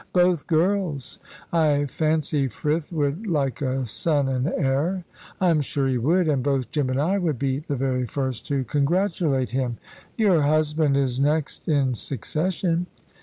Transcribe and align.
"Both 0.13 0.47
girls. 0.47 1.19
I 1.53 1.85
fancy 1.85 2.47
Frith 2.47 2.91
would 2.91 3.27
like 3.27 3.61
a 3.61 3.85
son 3.85 4.27
and 4.29 4.47
heir." 4.47 5.05
"I'm 5.39 5.61
sure 5.61 5.87
he 5.87 5.99
would, 5.99 6.27
and 6.27 6.41
both 6.41 6.71
Jim 6.71 6.89
and 6.89 6.99
I 6.99 7.19
would 7.19 7.37
be 7.37 7.59
the 7.59 7.75
very 7.75 8.07
first 8.07 8.47
to 8.47 8.63
congratulate 8.63 9.51
him." 9.51 9.77
"Your 10.17 10.41
husband 10.41 10.97
is 10.97 11.19
next 11.19 11.67
in 11.67 11.93
succession?" 11.93 12.87